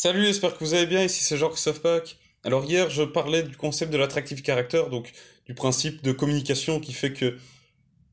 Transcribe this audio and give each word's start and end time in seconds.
Salut, 0.00 0.24
j'espère 0.26 0.56
que 0.56 0.62
vous 0.62 0.74
allez 0.74 0.86
bien, 0.86 1.02
ici 1.02 1.24
c'est 1.24 1.36
Jean-Christophe. 1.36 1.80
Alors 2.44 2.64
hier, 2.64 2.88
je 2.88 3.02
parlais 3.02 3.42
du 3.42 3.56
concept 3.56 3.92
de 3.92 3.98
l'attractive 3.98 4.44
character, 4.44 4.84
donc 4.92 5.12
du 5.44 5.54
principe 5.54 6.02
de 6.02 6.12
communication 6.12 6.78
qui 6.78 6.92
fait 6.92 7.12
que 7.12 7.36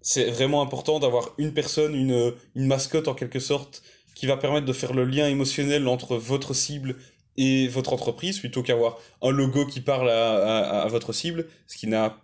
c'est 0.01 0.31
vraiment 0.31 0.63
important 0.63 0.97
d'avoir 0.97 1.35
une 1.37 1.53
personne, 1.53 1.93
une, 1.93 2.33
une 2.55 2.65
mascotte 2.65 3.07
en 3.07 3.13
quelque 3.13 3.39
sorte, 3.39 3.83
qui 4.15 4.25
va 4.25 4.35
permettre 4.35 4.65
de 4.65 4.73
faire 4.73 4.93
le 4.93 5.05
lien 5.05 5.27
émotionnel 5.27 5.87
entre 5.87 6.17
votre 6.17 6.55
cible 6.55 6.95
et 7.37 7.67
votre 7.67 7.93
entreprise, 7.93 8.39
plutôt 8.39 8.63
qu'avoir 8.63 8.97
un 9.21 9.29
logo 9.29 9.67
qui 9.67 9.81
parle 9.81 10.09
à, 10.09 10.81
à 10.81 10.87
votre 10.87 11.13
cible, 11.13 11.45
ce 11.67 11.77
qui 11.77 11.85
n'a 11.85 12.17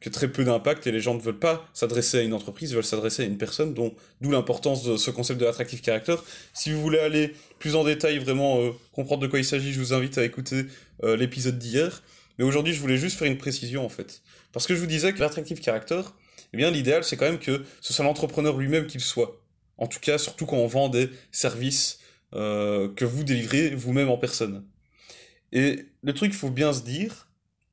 que 0.00 0.10
très 0.10 0.28
peu 0.28 0.44
d'impact 0.44 0.86
et 0.86 0.92
les 0.92 1.00
gens 1.00 1.14
ne 1.14 1.20
veulent 1.20 1.38
pas 1.38 1.68
s'adresser 1.72 2.18
à 2.18 2.22
une 2.22 2.34
entreprise, 2.34 2.70
ils 2.70 2.74
veulent 2.74 2.84
s'adresser 2.84 3.22
à 3.22 3.26
une 3.26 3.38
personne, 3.38 3.74
dont 3.74 3.94
d'où 4.20 4.30
l'importance 4.30 4.84
de 4.84 4.96
ce 4.96 5.10
concept 5.10 5.40
de 5.40 5.44
l'attractive 5.44 5.82
character. 5.82 6.16
Si 6.52 6.70
vous 6.70 6.80
voulez 6.80 6.98
aller 6.98 7.34
plus 7.58 7.74
en 7.74 7.84
détail, 7.84 8.18
vraiment 8.18 8.60
euh, 8.60 8.70
comprendre 8.92 9.22
de 9.22 9.26
quoi 9.26 9.38
il 9.38 9.44
s'agit, 9.44 9.72
je 9.72 9.80
vous 9.80 9.92
invite 9.92 10.18
à 10.18 10.24
écouter 10.24 10.66
euh, 11.04 11.16
l'épisode 11.16 11.58
d'hier. 11.58 12.02
Mais 12.38 12.44
aujourd'hui, 12.44 12.74
je 12.74 12.80
voulais 12.80 12.98
juste 12.98 13.18
faire 13.18 13.28
une 13.28 13.38
précision 13.38 13.84
en 13.84 13.88
fait. 13.88 14.22
Parce 14.52 14.66
que 14.66 14.74
je 14.74 14.80
vous 14.80 14.86
disais 14.86 15.12
que 15.12 15.20
l'attractive 15.20 15.62
character, 15.62 16.02
eh 16.52 16.56
bien 16.56 16.70
l'idéal 16.70 17.04
c'est 17.04 17.16
quand 17.16 17.26
même 17.26 17.38
que 17.38 17.64
ce 17.80 17.92
soit 17.92 18.04
l'entrepreneur 18.04 18.56
lui-même 18.56 18.86
qu'il 18.86 19.00
soit. 19.00 19.40
En 19.78 19.86
tout 19.86 20.00
cas, 20.00 20.18
surtout 20.18 20.46
quand 20.46 20.56
on 20.56 20.66
vend 20.66 20.88
des 20.88 21.10
services 21.32 21.98
euh, 22.34 22.92
que 22.94 23.04
vous 23.04 23.24
délivrez 23.24 23.70
vous-même 23.74 24.08
en 24.08 24.18
personne. 24.18 24.64
Et 25.52 25.86
le 26.02 26.12
truc, 26.12 26.32
il 26.32 26.36
faut 26.36 26.50
bien 26.50 26.72
se 26.72 26.82
dire, 26.82 27.25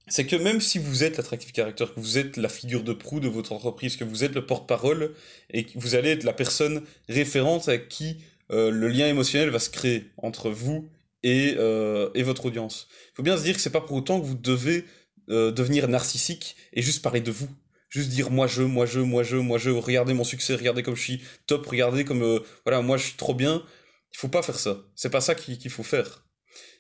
c'est 0.08 0.26
que 0.26 0.36
même 0.36 0.60
si 0.60 0.80
vous 0.80 1.04
êtes 1.04 1.18
l'attractive 1.18 1.52
character, 1.56 1.86
que 1.86 2.00
vous 2.00 2.18
êtes 2.18 2.38
la 2.38 2.50
figure 2.50 2.84
de 2.84 2.94
proue 2.94 3.20
de 3.20 3.30
votre 3.30 3.54
entreprise, 3.54 3.96
que 3.96 4.04
vous 4.04 4.24
êtes 4.24 4.36
le 4.36 4.46
porte-parole 4.46 5.14
et 5.50 5.64
que 5.64 5.80
vous 5.80 5.96
allez 5.96 6.12
être 6.12 6.24
la 6.24 6.34
personne 6.34 6.84
référente 7.08 7.68
avec 7.70 7.88
qui 7.88 8.18
euh, 8.52 8.70
le 8.70 8.90
lien 8.90 9.08
émotionnel 9.08 9.50
va 9.50 9.60
se 9.60 9.70
créer 9.70 10.12
entre 10.18 10.50
vous 10.50 10.90
et, 11.24 11.56
euh, 11.58 12.10
et 12.16 12.24
votre 12.24 12.46
audience. 12.46 12.88
Il 13.14 13.16
faut 13.16 13.24
bien 13.24 13.38
se 13.38 13.44
dire 13.44 13.56
que 13.56 13.62
c'est 13.62 13.70
pas 13.70 13.82
pour 13.82 13.96
autant 13.96 14.20
que 14.20 14.26
vous 14.26 14.36
devez 14.36 14.86
euh, 15.30 15.52
devenir 15.52 15.88
narcissique 15.88 16.58
et 16.74 16.82
juste 16.82 17.02
parler 17.02 17.22
de 17.22 17.32
vous. 17.32 17.50
Juste 17.88 18.10
dire 18.10 18.30
moi 18.30 18.48
je, 18.48 18.64
moi 18.64 18.86
je, 18.86 19.00
moi 19.00 19.24
je, 19.24 19.38
moi 19.38 19.58
je, 19.58 19.70
regardez 19.70 20.14
mon 20.14 20.24
succès, 20.26 20.56
regardez 20.56 20.84
comme 20.84 20.96
je 20.96 21.02
suis 21.02 21.22
top, 21.48 21.66
regardez 21.68 22.04
comme 22.04 22.42
voilà, 22.66 22.82
moi 22.82 22.98
je 22.98 23.04
suis 23.04 23.18
trop 23.18 23.36
bien. 23.36 23.64
Il 24.12 24.18
faut 24.18 24.28
pas 24.28 24.42
faire 24.42 24.60
ça. 24.60 24.80
C'est 24.96 25.10
pas 25.10 25.22
ça 25.22 25.34
qu'il 25.34 25.70
faut 25.70 25.84
faire. 25.84 26.26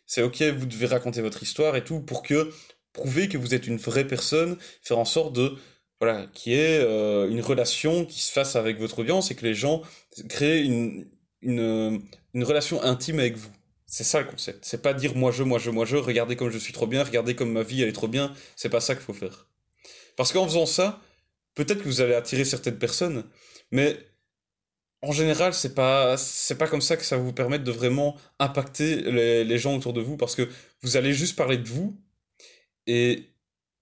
C'est 0.06 0.24
ok, 0.24 0.42
vous 0.42 0.66
devez 0.66 0.88
raconter 0.88 1.22
votre 1.22 1.42
histoire 1.42 1.76
et 1.76 1.84
tout 1.84 2.02
pour 2.02 2.24
que 2.24 2.52
prouver 2.94 3.28
que 3.28 3.38
vous 3.38 3.54
êtes 3.54 3.68
une 3.68 3.78
vraie 3.78 4.08
personne, 4.08 4.58
faire 4.82 5.00
en 5.00 5.06
sorte 5.06 5.34
de 5.34 5.58
voilà, 6.00 6.28
qu'il 6.34 6.54
y 6.54 6.56
ait 6.56 6.80
euh, 6.80 7.30
une 7.30 7.42
relation 7.42 8.06
qui 8.06 8.22
se 8.22 8.32
fasse 8.32 8.56
avec 8.56 8.78
votre 8.78 9.00
audience 9.00 9.32
et 9.32 9.36
que 9.36 9.46
les 9.46 9.54
gens 9.54 9.82
créent 10.30 10.64
une, 10.64 11.08
une, 11.42 12.02
une 12.34 12.44
relation 12.44 12.82
intime 12.84 13.20
avec 13.20 13.38
vous. 13.38 13.50
C'est 13.86 14.04
ça 14.04 14.20
le 14.20 14.26
concept. 14.26 14.66
C'est 14.66 14.82
pas 14.82 14.94
dire 14.94 15.16
moi 15.16 15.32
je, 15.32 15.44
moi 15.44 15.60
je, 15.60 15.70
moi 15.70 15.86
je, 15.86 15.96
regardez 15.96 16.36
comme 16.36 16.50
je 16.50 16.58
suis 16.58 16.74
trop 16.74 16.88
bien, 16.88 17.04
regardez 17.04 17.36
comme 17.36 17.52
ma 17.52 17.64
vie 17.64 17.82
elle 17.84 17.90
est 17.90 17.94
trop 17.94 18.08
bien. 18.08 18.34
C'est 18.56 18.70
pas 18.70 18.82
ça 18.82 18.96
qu'il 18.96 19.04
faut 19.04 19.14
faire. 19.14 19.48
Parce 20.18 20.34
qu'en 20.34 20.46
faisant 20.46 20.66
ça, 20.66 21.00
peut-être 21.56 21.80
que 21.80 21.88
vous 21.88 22.02
allez 22.02 22.16
attirer 22.16 22.46
certaines 22.46 22.78
personnes, 22.78 23.24
mais 23.72 23.98
en 25.02 25.12
général, 25.12 25.54
c'est 25.54 25.76
pas 25.76 26.16
pas 26.58 26.68
comme 26.68 26.82
ça 26.82 26.98
que 26.98 27.04
ça 27.04 27.18
va 27.18 27.24
vous 27.24 27.34
permettre 27.34 27.64
de 27.64 27.72
vraiment 27.72 28.18
impacter 28.40 28.96
les, 29.12 29.44
les 29.44 29.58
gens 29.58 29.76
autour 29.76 29.94
de 29.94 30.02
vous 30.02 30.18
parce 30.18 30.36
que 30.36 30.50
vous 30.82 30.98
allez 30.98 31.14
juste 31.14 31.36
parler 31.36 31.58
de 31.58 31.68
vous 31.68 31.98
et 32.88 33.30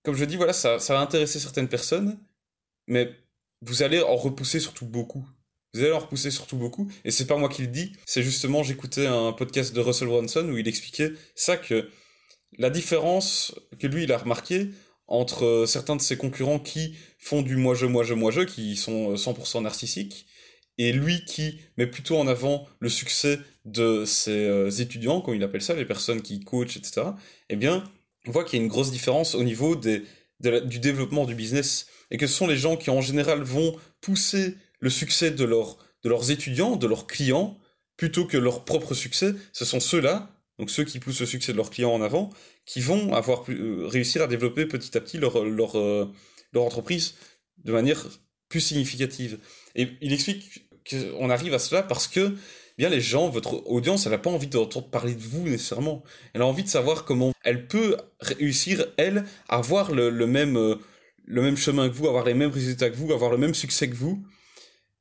comme 0.03 0.16
je 0.16 0.25
dis, 0.25 0.35
voilà, 0.35 0.53
ça, 0.53 0.80
ça 0.80 0.94
va 0.94 1.02
intéresser 1.02 1.39
certaines 1.39 1.67
personnes, 1.67 2.19
mais 2.88 3.11
vous 3.61 3.83
allez 3.83 4.02
en 4.02 4.16
repousser 4.16 4.59
surtout 4.59 4.85
beaucoup. 4.85 5.25
Vous 5.73 5.81
allez 5.81 5.91
en 5.91 5.99
repousser 5.99 6.31
surtout 6.31 6.58
beaucoup, 6.58 6.91
et 7.05 7.11
c'est 7.11 7.27
pas 7.27 7.38
moi 7.38 7.47
qui 7.47 7.61
le 7.61 7.69
dis, 7.69 7.93
c'est 8.05 8.23
justement, 8.23 8.61
j'écoutais 8.61 9.08
un 9.08 9.31
podcast 9.31 9.73
de 9.73 9.80
Russell 9.80 10.09
Brunson 10.09 10.49
où 10.49 10.58
il 10.58 10.67
expliquait 10.67 11.13
ça 11.33 11.55
que 11.55 11.89
la 12.58 12.69
différence 12.69 13.55
que 13.80 13.88
lui 13.88 14.03
il 14.03 14.11
a 14.11 14.17
remarqué 14.17 14.71
entre 15.08 15.63
certains 15.67 15.95
de 15.95 16.02
ses 16.02 16.17
concurrents 16.17 16.59
qui 16.59 16.97
font 17.19 17.41
du 17.41 17.55
moi-je, 17.55 17.86
moi-je, 17.86 18.13
moi-je, 18.13 18.42
qui 18.42 18.76
sont 18.76 19.15
100% 19.15 19.64
narcissiques, 19.64 20.26
et 20.77 20.92
lui 20.92 21.23
qui 21.26 21.59
met 21.77 21.87
plutôt 21.87 22.17
en 22.17 22.27
avant 22.27 22.67
le 22.80 22.89
succès 22.89 23.39
de 23.65 24.03
ses 24.05 24.45
euh, 24.47 24.70
étudiants, 24.70 25.21
comme 25.21 25.36
il 25.36 25.43
appelle 25.43 25.61
ça, 25.61 25.73
les 25.73 25.86
personnes 25.86 26.21
qui 26.21 26.39
coachent, 26.42 26.77
etc., 26.77 27.08
eh 27.49 27.55
bien, 27.55 27.83
on 28.27 28.32
voit 28.32 28.43
qu'il 28.43 28.59
y 28.59 28.61
a 28.61 28.64
une 28.64 28.70
grosse 28.70 28.92
différence 28.92 29.36
au 29.36 29.43
niveau 29.43 29.76
des, 29.76 30.04
du 30.39 30.80
développement 30.80 31.26
du 31.26 31.36
business 31.36 31.87
et 32.09 32.17
que 32.17 32.27
ce 32.27 32.33
sont 32.33 32.48
les 32.48 32.58
gens 32.58 32.77
qui 32.77 32.89
en 32.89 33.02
général 33.02 33.42
vont 33.42 33.76
pousser 34.02 34.55
le 34.80 34.89
succès 34.89 35.32
de, 35.32 35.45
de 35.45 36.09
leurs 36.09 36.32
étudiants, 36.32 36.76
de 36.76 36.87
leurs 36.87 37.08
clients, 37.08 37.58
plutôt 37.98 38.26
que 38.26 38.37
leur 38.37 38.65
propre 38.65 38.93
succès. 38.93 39.33
Ce 39.54 39.65
sont 39.65 39.80
ceux-là, 39.80 40.30
donc 40.59 40.70
ceux 40.70 40.83
qui 40.83 40.99
poussent 40.99 41.20
le 41.20 41.26
succès 41.26 41.52
de 41.52 41.58
leurs 41.58 41.70
clients 41.70 41.93
en 41.93 42.02
avant, 42.02 42.32
qui 42.65 42.82
vont 42.82 43.14
avoir 43.14 43.43
euh, 43.49 43.87
réussir 43.87 44.21
à 44.21 44.27
développer 44.27 44.65
petit 44.65 44.98
à 44.98 45.02
petit 45.02 45.17
leur, 45.17 45.43
leur, 45.45 45.77
euh, 45.77 46.11
leur 46.53 46.64
entreprise 46.64 47.15
de 47.64 47.71
manière 47.71 48.08
plus 48.49 48.61
significative. 48.61 49.39
Et 49.76 49.89
il 50.02 50.14
explique 50.14 50.67
qu'on 50.89 51.30
arrive 51.30 51.53
à 51.53 51.59
cela 51.59 51.83
parce 51.83 52.08
que 52.08 52.36
bien 52.81 52.89
les 52.89 52.99
gens, 52.99 53.30
votre 53.30 53.61
audience, 53.67 54.08
elle 54.08 54.11
n'a 54.11 54.17
pas 54.17 54.31
envie 54.31 54.47
d'entendre 54.47 54.89
parler 54.89 55.14
de 55.14 55.21
vous 55.21 55.47
nécessairement. 55.47 56.02
Elle 56.33 56.42
a 56.42 56.47
envie 56.47 56.64
de 56.64 56.67
savoir 56.67 57.05
comment 57.05 57.31
elle 57.43 57.67
peut 57.67 57.95
réussir, 58.19 58.87
elle, 58.97 59.23
à 59.49 59.58
avoir 59.58 59.92
le, 59.92 60.09
même, 60.25 60.58
euh, 60.58 60.77
le 61.25 61.43
même 61.43 61.58
chemin 61.58 61.89
que 61.89 61.93
vous, 61.93 62.08
avoir 62.08 62.25
les 62.25 62.33
mêmes 62.33 62.49
résultats 62.49 62.89
que 62.89 62.95
vous, 62.95 63.14
avoir 63.14 63.30
le 63.30 63.37
même 63.37 63.53
succès 63.53 63.87
que 63.87 63.93
vous. 63.93 64.25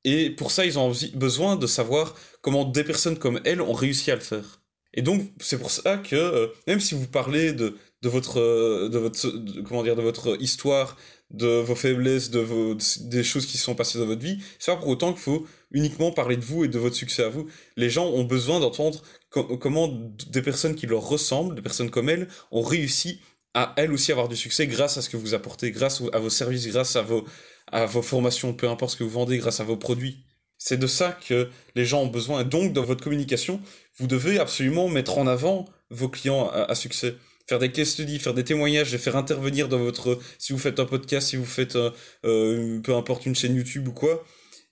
Et 0.05 0.29
pour 0.29 0.51
ça, 0.51 0.67
ils 0.67 0.79
ont 0.79 0.93
besoin 1.15 1.57
de 1.57 1.67
savoir 1.67 2.17
comment 2.43 2.67
des 2.67 2.85
personnes 2.85 3.17
comme 3.17 3.41
elle 3.47 3.63
ont 3.63 3.73
réussi 3.73 4.11
à 4.11 4.15
le 4.15 4.21
faire. 4.21 4.61
Et 4.93 5.01
donc, 5.01 5.33
c'est 5.41 5.59
pour 5.59 5.71
ça 5.71 5.97
que, 5.97 6.17
euh, 6.17 6.49
même 6.67 6.81
si 6.81 6.95
vous 6.95 7.07
parlez 7.07 7.55
de, 7.55 7.79
de 8.03 8.09
votre, 8.09 8.41
euh, 8.41 8.89
de 8.89 8.99
votre, 8.99 9.29
comment 9.63 9.83
dire, 9.83 9.97
de 9.97 10.03
votre 10.03 10.41
histoire, 10.41 10.97
de 11.31 11.61
vos 11.61 11.75
faiblesses, 11.75 12.31
de 12.31 12.41
vos, 12.41 12.77
des 13.03 13.23
choses 13.23 13.47
qui 13.47 13.57
se 13.57 13.65
sont 13.65 13.75
passées 13.75 13.99
dans 13.99 14.07
votre 14.07 14.23
vie, 14.23 14.39
c'est 14.59 14.73
pas 14.73 14.79
pour 14.79 14.89
autant 14.89 15.13
qu'il 15.13 15.23
faut 15.23 15.47
uniquement 15.71 16.11
parler 16.11 16.37
de 16.37 16.45
vous 16.45 16.65
et 16.65 16.69
de 16.69 16.79
votre 16.79 16.97
succès 16.97 17.23
à 17.23 17.29
vous. 17.29 17.47
Les 17.77 17.91
gens 17.91 18.07
ont 18.07 18.25
besoin 18.25 18.59
d'entendre 18.59 19.03
comment 19.31 19.89
des 20.31 20.43
personnes 20.43 20.75
qui 20.75 20.87
leur 20.87 21.03
ressemblent, 21.03 21.55
des 21.55 21.63
personnes 21.63 21.91
comme 21.91 22.09
elles, 22.09 22.29
ont 22.51 22.63
réussi 22.63 23.21
à 23.55 23.75
elles 23.77 23.93
aussi 23.93 24.13
avoir 24.13 24.29
du 24.29 24.37
succès 24.37 24.67
grâce 24.67 24.97
à 24.97 25.03
ce 25.03 25.09
que 25.09 25.17
vous 25.17 25.35
apportez, 25.35 25.71
grâce 25.71 26.03
à 26.13 26.19
vos 26.19 26.31
services, 26.31 26.67
grâce 26.69 26.97
à 26.97 27.03
vos, 27.03 27.25
à 27.71 27.87
vos 27.87 28.03
formations, 28.03 28.53
peu 28.53 28.69
importe 28.69 28.93
ce 28.93 28.97
que 28.97 29.05
vous 29.05 29.11
vendez, 29.11 29.39
grâce 29.39 29.61
à 29.61 29.65
vos 29.65 29.77
produits. 29.77 30.25
C'est 30.59 30.77
de 30.77 30.87
ça 30.87 31.13
que 31.27 31.49
les 31.75 31.85
gens 31.87 32.03
ont 32.03 32.07
besoin. 32.09 32.45
Donc, 32.45 32.73
dans 32.73 32.85
votre 32.85 33.03
communication, 33.03 33.61
vous 33.97 34.07
devez 34.07 34.39
absolument 34.39 34.89
mettre 34.89 35.19
en 35.19 35.27
avant 35.27 35.67
vos 35.91 36.09
clients 36.09 36.49
à, 36.51 36.75
succès. 36.75 37.17
Faire 37.51 37.59
des 37.59 37.73
case 37.73 37.89
studies, 37.89 38.21
faire 38.21 38.33
des 38.33 38.45
témoignages, 38.45 38.93
les 38.93 38.99
faire 38.99 39.17
intervenir 39.17 39.69
dans 39.69 39.81
votre... 39.81 40.21
Si 40.39 40.53
vous 40.53 40.59
faites 40.61 40.79
un 40.79 40.85
podcast, 40.85 41.31
si 41.31 41.37
vous 41.37 41.45
faites, 41.45 41.75
euh, 41.75 41.91
euh, 42.25 42.79
peu 42.79 42.95
importe, 42.95 43.27
une 43.27 43.35
chaîne 43.35 43.57
YouTube 43.57 43.89
ou 43.89 43.93
quoi, 43.93 44.25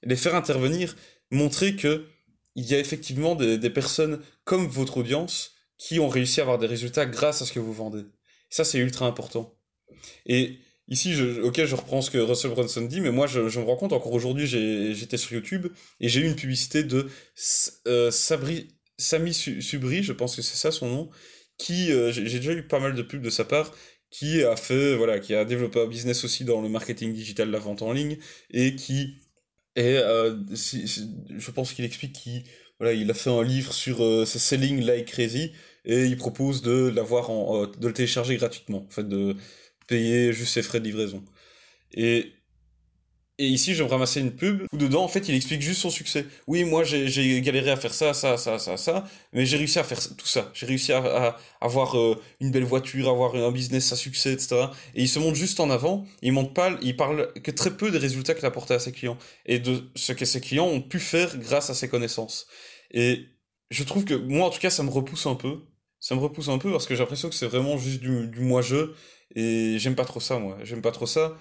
les 0.04 0.14
faire 0.14 0.36
intervenir, 0.36 0.94
montrer 1.32 1.74
que 1.74 2.06
il 2.54 2.64
y 2.66 2.76
a 2.76 2.78
effectivement 2.78 3.34
des, 3.34 3.58
personnes 3.70 4.20
comme 4.44 4.68
votre 4.68 4.98
audience 4.98 5.56
qui 5.76 5.98
ont 5.98 6.08
réussi 6.08 6.38
à 6.38 6.44
avoir 6.44 6.56
des 6.56 6.68
résultats 6.68 7.04
grâce 7.04 7.42
à 7.42 7.46
ce 7.46 7.52
que 7.52 7.58
vous 7.58 7.72
vendez. 7.72 8.04
Ça, 8.48 8.62
c'est 8.62 8.78
ultra 8.78 9.06
important. 9.06 9.58
Et 10.26 10.60
ici, 10.86 11.20
ok, 11.42 11.64
je 11.64 11.74
reprends 11.74 12.00
ce 12.00 12.12
que 12.12 12.18
Russell 12.18 12.52
Brunson 12.52 12.82
dit, 12.82 13.00
mais 13.00 13.10
moi, 13.10 13.26
je, 13.26 13.48
je 13.48 13.58
me 13.58 13.64
rends 13.64 13.74
compte, 13.74 13.92
encore 13.92 14.12
aujourd'hui, 14.12 14.46
j'étais 14.46 15.16
sur 15.16 15.32
YouTube 15.32 15.66
et 15.98 16.08
j'ai 16.08 16.20
eu 16.20 16.26
une 16.26 16.36
publicité 16.36 16.84
de 16.84 17.08
euh, 17.88 18.12
Sabri, 18.12 18.68
Sami 18.98 19.34
Subri, 19.34 20.04
je 20.04 20.12
pense 20.12 20.36
que 20.36 20.42
c'est 20.42 20.56
ça 20.56 20.70
son 20.70 20.88
nom, 20.88 21.10
qui, 21.58 21.92
euh, 21.92 22.12
j'ai 22.12 22.22
déjà 22.24 22.52
eu 22.52 22.66
pas 22.66 22.80
mal 22.80 22.94
de 22.94 23.02
pubs 23.02 23.22
de 23.22 23.30
sa 23.30 23.44
part, 23.44 23.74
qui 24.10 24.42
a 24.44 24.56
fait, 24.56 24.96
voilà, 24.96 25.18
qui 25.20 25.34
a 25.34 25.44
développé 25.44 25.80
un 25.80 25.86
business 25.86 26.24
aussi 26.24 26.44
dans 26.44 26.60
le 26.62 26.68
marketing 26.68 27.12
digital, 27.12 27.50
la 27.50 27.58
vente 27.58 27.82
en 27.82 27.92
ligne, 27.92 28.18
et 28.50 28.76
qui 28.76 29.18
et 29.76 29.98
euh, 29.98 30.36
je 30.50 31.50
pense 31.52 31.72
qu'il 31.72 31.84
explique 31.84 32.12
qu'il 32.14 32.44
voilà, 32.80 32.92
il 32.94 33.10
a 33.10 33.14
fait 33.14 33.30
un 33.30 33.42
livre 33.42 33.72
sur 33.72 34.02
euh, 34.04 34.24
selling 34.24 34.80
like 34.84 35.06
crazy 35.06 35.52
et 35.84 36.04
il 36.04 36.16
propose 36.16 36.62
de 36.62 36.88
l'avoir 36.88 37.30
en, 37.30 37.64
euh, 37.64 37.66
de 37.66 37.88
le 37.88 37.94
télécharger 37.94 38.36
gratuitement, 38.36 38.84
en 38.86 38.90
fait, 38.90 39.08
de 39.08 39.36
payer 39.88 40.32
juste 40.32 40.54
ses 40.54 40.62
frais 40.62 40.80
de 40.80 40.84
livraison. 40.84 41.24
Et 41.92 42.32
et 43.40 43.46
ici, 43.46 43.74
je 43.74 43.84
vais 43.84 43.88
ramasser 43.88 44.20
une 44.20 44.32
pub 44.32 44.62
où 44.72 44.76
dedans, 44.76 45.04
en 45.04 45.08
fait, 45.08 45.28
il 45.28 45.34
explique 45.36 45.62
juste 45.62 45.80
son 45.80 45.90
succès. 45.90 46.26
Oui, 46.48 46.64
moi, 46.64 46.82
j'ai 46.82 47.40
galéré 47.40 47.70
à 47.70 47.76
faire 47.76 47.94
ça, 47.94 48.12
ça, 48.12 48.36
ça, 48.36 48.58
ça, 48.58 48.76
ça, 48.76 49.04
mais 49.32 49.46
j'ai 49.46 49.56
réussi 49.56 49.78
à 49.78 49.84
faire 49.84 50.00
tout 50.16 50.26
ça. 50.26 50.50
J'ai 50.54 50.66
réussi 50.66 50.92
à, 50.92 51.36
avoir 51.60 51.96
euh, 51.96 52.20
une 52.40 52.50
belle 52.50 52.64
voiture, 52.64 53.08
avoir 53.08 53.36
un 53.36 53.52
business 53.52 53.92
à 53.92 53.96
succès, 53.96 54.32
etc. 54.32 54.66
Et 54.96 55.02
il 55.02 55.08
se 55.08 55.20
montre 55.20 55.36
juste 55.36 55.60
en 55.60 55.70
avant. 55.70 56.04
Il 56.20 56.32
montre 56.32 56.52
pas, 56.52 56.76
il 56.82 56.96
parle 56.96 57.32
que 57.34 57.52
très 57.52 57.76
peu 57.76 57.92
des 57.92 57.98
résultats 57.98 58.34
qu'il 58.34 58.44
a 58.44 58.48
apportés 58.48 58.74
à 58.74 58.80
ses 58.80 58.90
clients 58.90 59.18
et 59.46 59.60
de 59.60 59.88
ce 59.94 60.12
que 60.12 60.24
ses 60.24 60.40
clients 60.40 60.66
ont 60.66 60.82
pu 60.82 60.98
faire 60.98 61.38
grâce 61.38 61.70
à 61.70 61.74
ses 61.74 61.88
connaissances. 61.88 62.48
Et 62.90 63.26
je 63.70 63.84
trouve 63.84 64.04
que 64.04 64.14
moi, 64.14 64.48
en 64.48 64.50
tout 64.50 64.60
cas, 64.60 64.70
ça 64.70 64.82
me 64.82 64.90
repousse 64.90 65.26
un 65.26 65.36
peu. 65.36 65.60
Ça 66.00 66.16
me 66.16 66.20
repousse 66.20 66.48
un 66.48 66.58
peu 66.58 66.72
parce 66.72 66.86
que 66.86 66.94
j'ai 66.96 67.00
l'impression 67.00 67.28
que 67.28 67.36
c'est 67.36 67.46
vraiment 67.46 67.78
juste 67.78 68.00
du, 68.00 68.26
du 68.26 68.40
moi-je. 68.40 68.94
Et 69.36 69.78
j'aime 69.78 69.94
pas 69.94 70.04
trop 70.04 70.18
ça, 70.20 70.38
moi. 70.40 70.58
J'aime 70.64 70.82
pas 70.82 70.90
trop 70.90 71.06
ça. 71.06 71.36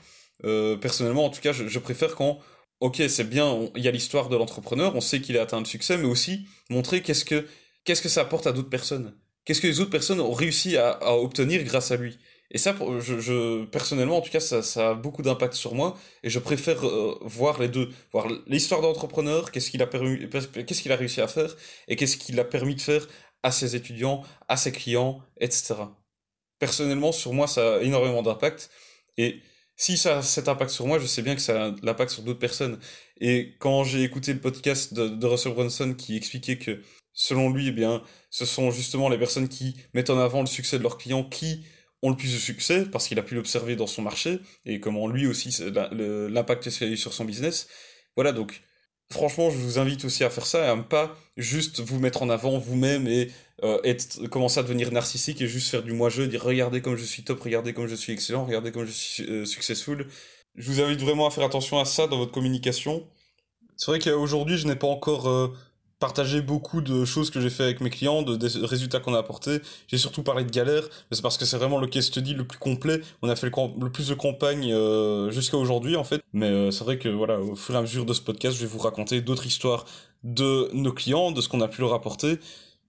Euh, 0.45 0.78
personnellement, 0.78 1.25
en 1.25 1.30
tout 1.30 1.42
cas, 1.42 1.51
je, 1.51 1.80
préfère 1.80 2.16
quand, 2.16 2.39
ok, 2.80 3.01
c'est 3.10 3.30
bien, 3.30 3.69
il 3.75 3.84
y 3.84 3.88
a 3.88 3.92
l'histoire 3.92 4.30
de 4.30 4.38
l'entrepreneur, 4.38 4.95
on 4.95 5.01
sait 5.01 5.22
qu'il 5.22 5.38
a 5.38 5.42
atteint 5.42 5.60
le 5.60 5.66
succès, 5.66 5.98
mais 5.98 6.06
aussi 6.06 6.48
montrer 6.69 7.01
qu'est-ce 7.01 7.25
que, 7.25 7.48
qu'est-ce 7.84 8.01
que 8.01 8.10
ça 8.10 8.22
apporte 8.22 8.48
à 8.48 8.51
d'autres 8.51 8.69
personnes. 8.69 9.13
qu'est-ce 9.45 9.62
que 9.62 9.68
les 9.68 9.80
autres 9.80 9.92
personnes 9.92 10.19
ont 10.19 10.34
réussi 10.34 10.78
à, 10.78 11.00
obtenir 11.18 11.63
grâce 11.63 11.92
à 11.92 11.98
lui. 11.98 12.18
Et 12.51 12.57
ça, 12.57 12.75
je, 13.00 13.66
personnellement, 13.66 14.18
en 14.18 14.22
tout 14.22 14.31
cas, 14.31 14.39
ça, 14.39 14.62
ça 14.62 14.92
a 14.92 14.94
beaucoup 14.94 15.22
d'impact 15.22 15.54
sur 15.54 15.75
moi. 15.75 15.98
Et 16.24 16.30
je 16.30 16.40
préfère 16.40 16.86
euh, 16.88 17.18
voir 17.22 17.60
les 17.60 17.68
deux. 17.68 17.90
Voir 18.13 18.28
l'histoire 18.48 18.81
d'entrepreneur, 18.81 19.51
qu'est-ce 19.51 19.69
qu'il 19.69 19.81
a, 19.81 19.88
permis, 19.88 20.30
qu'est-ce 20.30 20.81
qu'il 20.81 20.92
a 20.94 20.95
réussi 20.95 21.19
à 21.19 21.28
faire, 21.28 21.56
et 21.90 21.98
qu'est-ce 21.98 22.16
qu'il 22.18 22.40
a 22.40 22.45
permis 22.45 22.75
de 22.75 22.81
faire 22.81 23.06
à 23.44 23.51
ses 23.51 23.75
étudiants, 23.75 24.24
à 24.48 24.57
ses 24.57 24.72
clients, 24.72 25.22
etc. 25.40 25.75
Personnellement, 26.60 27.12
sur 27.12 27.33
moi, 27.33 27.48
ça 27.48 27.75
a 27.75 27.81
énormément 27.81 28.24
d'impact. 28.24 28.69
Et 29.18 29.42
si 29.77 29.95
ça 29.95 30.18
a 30.18 30.21
cet 30.24 30.50
impact 30.50 30.71
sur 30.71 30.88
moi, 30.88 30.97
je 31.00 31.06
sais 31.06 31.21
bien 31.21 31.35
que 31.35 31.41
ça 31.41 31.68
a 31.68 31.75
l'impact 31.83 32.12
sur 32.12 32.24
d'autres 32.24 32.39
personnes. 32.39 32.79
Et 33.21 33.56
quand 33.59 33.83
j'ai 33.83 34.03
écouté 34.03 34.33
le 34.33 34.39
podcast 34.41 34.94
de, 34.94 35.25
Russell 35.25 35.53
Brunson 35.53 35.94
qui 35.95 36.18
expliquait 36.18 36.57
que, 36.57 36.81
selon 37.13 37.51
lui, 37.51 37.68
eh 37.68 37.71
bien, 37.71 38.01
ce 38.31 38.45
sont 38.45 38.71
justement 38.71 39.07
les 39.07 39.19
personnes 39.19 39.47
qui 39.47 39.75
mettent 39.94 40.09
en 40.09 40.19
avant 40.19 40.41
le 40.41 40.47
succès 40.47 40.79
de 40.79 40.83
leurs 40.83 40.97
clients 40.97 41.24
qui 41.24 41.63
ont 42.01 42.09
le 42.09 42.15
plus 42.18 42.33
de 42.33 42.39
succès 42.39 42.85
parce 42.85 43.07
qu'il 43.07 43.19
a 43.19 43.24
pu 43.24 43.35
l'observer 43.35 43.75
dans 43.75 43.88
son 43.88 44.01
marché 44.01 44.39
et 44.65 44.79
comment 44.79 45.07
lui 45.07 45.27
aussi 45.27 45.56
l'impact 45.71 46.65
que 46.65 46.95
sur 46.95 47.13
son 47.13 47.25
business. 47.25 47.68
Voilà, 48.15 48.31
donc 48.31 48.62
franchement, 49.12 49.50
je 49.50 49.57
vous 49.57 49.80
invite 49.80 50.06
aussi 50.06 50.24
à 50.24 50.30
faire 50.30 50.45
ça 50.45 50.65
et 50.65 50.68
à 50.68 50.75
ne 50.75 50.81
pas 50.81 51.15
juste 51.38 51.80
vous 51.80 52.00
mettre 52.00 52.24
en 52.24 52.30
avant 52.30 52.57
vous-même 52.57 53.07
et 53.07 53.31
euh, 53.63 53.80
être, 53.83 54.27
commencer 54.27 54.59
à 54.59 54.63
devenir 54.63 54.92
narcissique 54.92 55.42
et 55.42 55.48
juste 55.48 55.69
faire 55.69 55.83
du 55.83 55.94
moi-je, 55.94 56.24
dire 56.24 56.44
regardez 56.44 56.81
comme 56.81 56.95
je 56.95 57.06
suis 57.06 57.24
top, 57.24 57.39
regardez 57.42 57.74
comme 57.74 57.88
je 57.88 57.95
suis 57.95 58.13
excellent, 58.13 58.45
regardez 58.45 58.71
comme 58.71 58.86
je 58.86 58.92
suis 58.92 59.24
euh, 59.24 59.45
successful. 59.45 60.07
Je 60.56 60.71
vous 60.71 60.81
invite 60.81 61.01
vraiment 61.01 61.27
à 61.27 61.31
faire 61.31 61.44
attention 61.44 61.80
à 61.80 61.86
ça 61.86 62.07
dans 62.07 62.18
votre 62.18 62.31
communication. 62.31 63.07
C'est 63.75 63.92
vrai 63.92 64.00
qu'aujourd'hui, 64.00 64.57
je 64.57 64.68
n'ai 64.68 64.75
pas 64.75 64.88
encore 64.88 65.27
euh, 65.30 65.54
partager 65.99 66.41
beaucoup 66.41 66.81
de 66.81 67.05
choses 67.05 67.31
que 67.31 67.41
j'ai 67.41 67.49
fait 67.49 67.63
avec 67.63 67.81
mes 67.81 67.89
clients, 67.89 68.21
de, 68.21 68.35
des 68.35 68.47
résultats 68.63 68.99
qu'on 68.99 69.15
a 69.15 69.19
apportés. 69.19 69.61
J'ai 69.88 69.97
surtout 69.97 70.21
parlé 70.21 70.44
de 70.44 70.51
galères, 70.51 70.83
mais 71.09 71.15
c'est 71.15 71.21
parce 71.21 71.38
que 71.38 71.45
c'est 71.45 71.57
vraiment 71.57 71.79
le 71.79 71.88
case 71.88 72.05
study 72.05 72.33
le 72.33 72.45
plus 72.45 72.59
complet. 72.59 73.01
On 73.21 73.29
a 73.29 73.35
fait 73.35 73.47
le, 73.47 73.89
plus 73.89 74.07
de 74.07 74.13
campagnes 74.13 74.71
euh, 74.71 75.31
jusqu'à 75.31 75.57
aujourd'hui 75.57 75.95
en 75.95 76.03
fait. 76.03 76.21
Mais 76.33 76.47
euh, 76.47 76.71
c'est 76.71 76.83
vrai 76.83 76.99
que 76.99 77.09
voilà, 77.09 77.39
au 77.39 77.55
fur 77.55 77.73
et 77.73 77.77
à 77.77 77.81
mesure 77.81 78.05
de 78.05 78.13
ce 78.13 78.21
podcast, 78.21 78.55
je 78.55 78.61
vais 78.61 78.67
vous 78.67 78.79
raconter 78.79 79.21
d'autres 79.21 79.47
histoires 79.47 79.85
de 80.23 80.69
nos 80.73 80.91
clients, 80.91 81.31
de 81.31 81.41
ce 81.41 81.49
qu'on 81.49 81.61
a 81.61 81.67
pu 81.67 81.81
leur 81.81 81.94
apporter. 81.94 82.38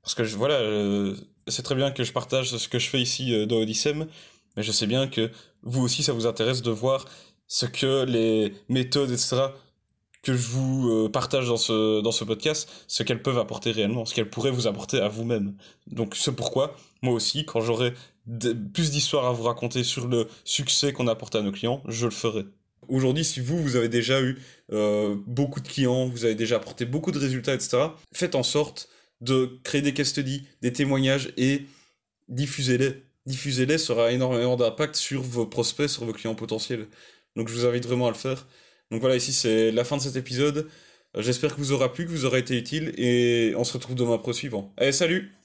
Parce 0.03 0.15
que 0.15 0.23
voilà, 0.23 0.57
euh, 0.57 1.17
c'est 1.47 1.63
très 1.63 1.75
bien 1.75 1.91
que 1.91 2.05
je 2.05 2.13
partage 2.13 2.57
ce 2.57 2.69
que 2.69 2.79
je 2.79 2.89
fais 2.89 3.01
ici 3.01 3.47
dans 3.47 3.57
Odyssem, 3.57 4.07
mais 4.57 4.63
je 4.63 4.73
sais 4.73 4.87
bien 4.87 5.09
que 5.09 5.31
vous 5.63 5.83
aussi 5.83 6.03
ça 6.03 6.13
vous 6.13 6.27
intéresse 6.27 6.63
de 6.63 6.71
voir 6.71 7.07
ce 7.47 7.65
que 7.65 8.05
les 8.05 8.53
méthodes, 8.69 9.11
etc 9.11 9.49
que 10.23 10.33
je 10.33 10.49
vous 10.49 10.91
euh, 10.91 11.09
partage 11.09 11.47
dans 11.49 11.57
ce, 11.57 12.01
dans 12.01 12.13
ce 12.13 12.25
podcast, 12.25 12.69
ce 12.87 13.03
qu'elles 13.03 13.23
peuvent 13.23 13.39
apporter 13.39 13.71
réellement, 13.71 14.05
ce 14.05 14.15
qu'elles 14.15 14.31
pourraient 14.31 14.51
vous 14.51 14.67
apporter 14.67 15.01
à 15.01 15.09
vous-même. 15.09 15.55
Donc 15.87 16.17
c'est 16.17 16.35
pourquoi, 16.35 16.77
moi 17.03 17.15
aussi, 17.15 17.45
quand 17.45 17.61
j'aurai 17.61 17.95
plus 18.73 18.91
d'histoires 18.91 19.27
à 19.27 19.33
vous 19.33 19.45
raconter 19.45 19.85
sur 19.85 20.07
le 20.07 20.29
succès 20.45 20.93
qu'on 20.93 21.07
apporte 21.07 21.35
à 21.35 21.43
nos 21.43 21.53
clients, 21.53 21.83
je 21.87 22.07
le 22.07 22.11
ferai. 22.11 22.45
Aujourd'hui, 22.89 23.25
si 23.25 23.41
vous, 23.41 23.63
vous 23.63 23.77
avez 23.77 23.89
déjà 23.89 24.21
eu 24.21 24.39
euh, 24.73 25.17
beaucoup 25.27 25.61
de 25.61 25.69
clients, 25.69 26.07
vous 26.09 26.25
avez 26.25 26.35
déjà 26.35 26.57
apporté 26.57 26.85
beaucoup 26.85 27.13
de 27.13 27.19
résultats, 27.19 27.55
etc., 27.55 27.79
faites 28.13 28.35
en 28.35 28.43
sorte 28.43 28.89
de 29.21 29.59
créer 29.65 29.83
des 29.83 29.95
case 29.95 30.09
studies, 30.09 30.47
des 30.63 30.73
témoignages 30.73 31.33
et 31.37 31.67
diffusez-les. 32.29 33.03
Diffusez-les 33.27 33.79
sera 33.79 34.13
énormément 34.13 34.57
d'impact 34.57 34.97
sur 34.97 35.23
vos 35.23 35.47
prospects, 35.47 35.89
sur 35.89 36.05
vos 36.05 36.13
clients 36.13 36.35
potentiels. 36.35 36.87
Donc 37.37 37.49
je 37.49 37.55
vous 37.55 37.67
invite 37.67 37.87
vraiment 37.87 38.07
à 38.07 38.11
le 38.11 38.17
faire. 38.17 38.47
Donc 38.91 39.01
voilà, 39.01 39.17
ici 39.17 39.33
c'est 39.33 39.71
la 39.71 39.85
fin 39.85 39.97
de 39.97 40.03
cet 40.03 40.17
épisode. 40.17 40.69
J'espère 41.17 41.55
que 41.55 41.61
vous 41.61 41.73
aura 41.73 41.93
plu, 41.93 42.05
que 42.05 42.11
vous 42.11 42.25
aura 42.27 42.39
été 42.39 42.57
utile, 42.57 42.93
et 42.97 43.55
on 43.57 43.65
se 43.65 43.73
retrouve 43.73 43.97
demain 43.97 44.21
le 44.25 44.33
suivant. 44.33 44.73
Allez, 44.77 44.93
salut 44.93 45.38